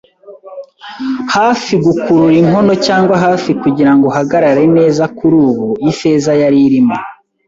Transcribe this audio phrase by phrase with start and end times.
[1.35, 5.67] hafi, gukurura inkono cyangwa hafi kugirango uhagarare neza kurubu.
[5.91, 6.95] Ifeza yari irimo